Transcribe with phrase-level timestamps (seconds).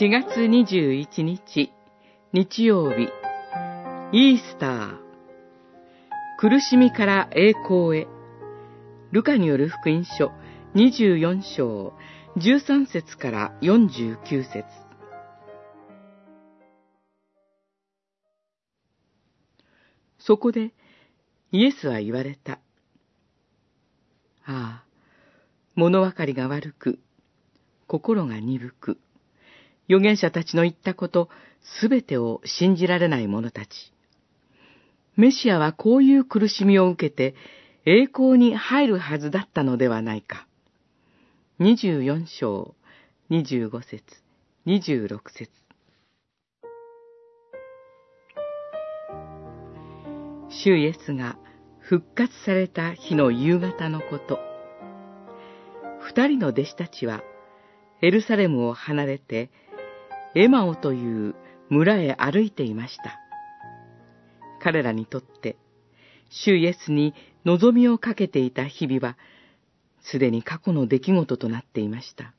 [0.00, 1.70] 4月21日、
[2.32, 3.10] 日曜日、
[4.12, 4.98] イースター。
[6.38, 8.06] 苦しみから栄光へ。
[9.12, 10.32] ルカによる福音書
[10.74, 11.92] 24章
[12.38, 14.64] 13節から49節
[20.18, 20.72] そこで
[21.52, 22.52] イエスは言われた。
[24.46, 24.84] ああ、
[25.74, 26.98] 物分かりが悪く、
[27.86, 28.98] 心が鈍く、
[29.90, 31.28] 預言者たちの言ったこと、
[31.80, 33.92] すべてを信じられない者たち。
[35.16, 37.34] メシアはこういう苦しみを受けて、
[37.84, 40.46] 栄光に入るはずだったのではないか。
[41.58, 42.76] 24章、
[43.30, 44.04] 25節、
[44.64, 45.50] 26節。
[50.50, 51.36] 主イエスが
[51.80, 54.38] 復活された日の夕方のこと。
[56.00, 57.24] 二人の弟子たちは
[58.02, 59.50] エルサレムを離れて
[60.34, 61.34] エマオという
[61.68, 63.18] 村へ歩いていました。
[64.62, 65.56] 彼らにとって、
[66.28, 67.14] 主イエスに
[67.44, 69.16] 望みをかけていた日々は、
[70.02, 72.32] すでに過去の出来事となっていました。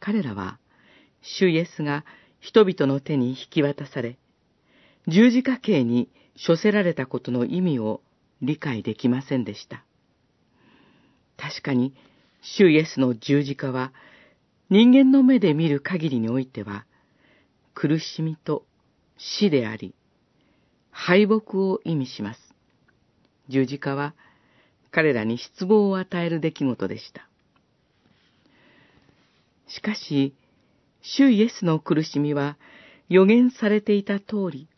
[0.00, 0.58] 彼らは、
[1.22, 2.04] 主イエスが
[2.40, 4.18] 人々の手に引き渡され、
[5.06, 6.08] 十字架刑に
[6.44, 8.02] 処せられたことの意味を
[8.42, 9.84] 理解できませんでした。
[11.36, 11.94] 確かに、
[12.42, 13.92] 主イエスの十字架は、
[14.68, 16.86] 人間の目で見る限りにおいては、
[17.74, 18.64] 苦しみと
[19.16, 19.94] 死であり、
[20.90, 22.40] 敗北を意味します。
[23.48, 24.14] 十字架は
[24.90, 27.28] 彼らに失望を与える出来事でした。
[29.68, 30.34] しかし、
[31.00, 32.56] 主イエスの苦しみは
[33.08, 34.68] 予言されていた通り、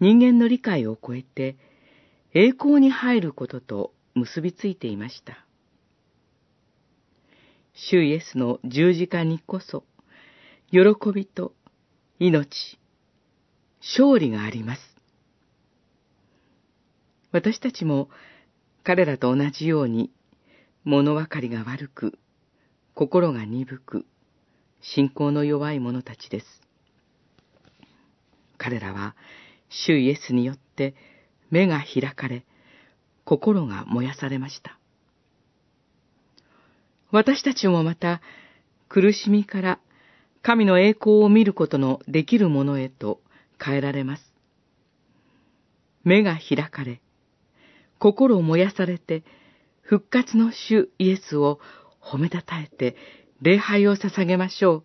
[0.00, 1.56] 人間の理解を超えて
[2.32, 5.44] 栄光に入ることと結びついていました。
[7.74, 9.84] 主イエスの十字架にこそ、
[10.70, 10.80] 喜
[11.14, 11.54] びと
[12.18, 12.78] 命、
[13.80, 14.80] 勝利があります。
[17.32, 18.10] 私たちも
[18.84, 20.12] 彼らと同じように
[20.84, 22.18] 物分かりが悪く、
[22.94, 24.04] 心が鈍く、
[24.82, 26.46] 信仰の弱い者たちです。
[28.58, 29.16] 彼らは
[29.68, 30.94] 主イエスによって
[31.50, 32.44] 目が開かれ、
[33.24, 34.78] 心が燃やされました。
[37.12, 38.22] 私たちもまた
[38.88, 39.78] 苦しみから
[40.40, 43.20] 神の栄光を見ることのできるものへと
[43.62, 44.34] 変えられます。
[46.04, 47.00] 目が開かれ、
[47.98, 49.22] 心を燃やされて、
[49.82, 51.60] 復活の主イエスを
[52.00, 52.96] 褒めたたえて
[53.40, 54.84] 礼拝を捧げましょう。